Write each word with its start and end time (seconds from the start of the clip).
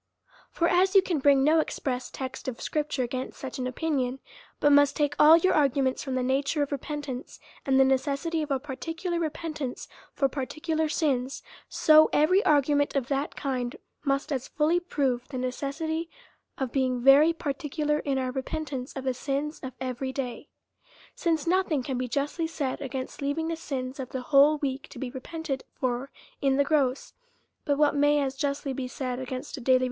For 0.49 0.67
as 0.67 0.95
you 0.95 1.03
can 1.03 1.19
bring 1.19 1.43
no 1.43 1.59
express 1.59 2.09
text 2.09 2.47
of 2.47 2.59
Scripture 2.59 3.03
against 3.03 3.37
such 3.37 3.59
an 3.59 3.67
opinion, 3.67 4.17
but 4.59 4.71
must 4.71 4.95
take 4.95 5.13
all 5.19 5.37
your 5.37 5.53
arguments 5.53 6.01
from 6.03 6.15
the 6.15 6.23
nature 6.23 6.63
of 6.63 6.71
repentance 6.71 7.39
and 7.67 7.79
the 7.79 7.83
necessity 7.85 8.41
of 8.41 8.49
a 8.49 8.59
particular 8.59 9.19
repentance 9.19 9.87
for 10.15 10.27
particular 10.27 10.89
sins; 10.89 11.43
so 11.69 12.09
every 12.11 12.43
argument 12.43 12.95
of 12.95 13.09
that 13.09 13.35
kind 13.35 13.75
must 14.03 14.31
as 14.31 14.47
fully 14.47 14.79
prove 14.79 15.27
the 15.27 15.37
necessity 15.37 16.09
of 16.57 16.71
being 16.71 17.03
very 17.03 17.31
particular 17.31 17.99
in 17.99 18.17
our 18.17 18.31
repentance 18.31 18.93
of 18.93 19.03
the 19.03 19.13
sins 19.13 19.59
of 19.61 19.73
every 19.79 20.11
day; 20.11 20.49
since 21.13 21.45
nothing 21.45 21.83
can 21.83 21.99
he 21.99 22.07
justly 22.07 22.47
said 22.47 22.81
against 22.81 23.21
leaving 23.21 23.49
the 23.49 23.55
sins 23.55 23.99
of 23.99 24.09
the 24.09 24.21
whole 24.33 24.57
week 24.57 24.87
to 24.89 24.97
be 24.97 25.11
repented 25.11 25.63
for 25.79 26.09
in 26.41 26.57
the 26.57 26.63
gross, 26.63 27.13
but 27.65 27.77
what 27.77 27.93
may 27.93 28.19
as 28.19 28.35
justly 28.35 28.73
be 28.73 28.87
said 28.87 29.19
against 29.19 29.55
a 29.55 29.59
daily 29.61 29.61
DEVOUT 29.61 29.69
AND 29.69 29.69
HOLY 29.69 29.77
LIFE. 29.77 29.79